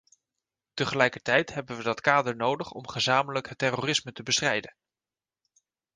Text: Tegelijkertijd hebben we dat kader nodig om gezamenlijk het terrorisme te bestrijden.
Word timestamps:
Tegelijkertijd 0.73 1.53
hebben 1.53 1.77
we 1.77 1.83
dat 1.83 2.01
kader 2.01 2.35
nodig 2.35 2.71
om 2.71 2.87
gezamenlijk 2.87 3.49
het 3.49 3.57
terrorisme 3.57 4.11
te 4.11 4.23
bestrijden. 4.23 4.75